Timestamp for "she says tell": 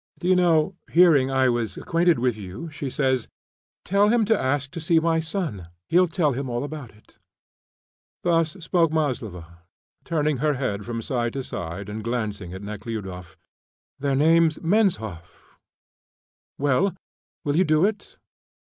2.71-4.09